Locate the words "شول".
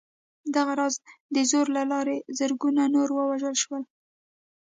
3.63-3.83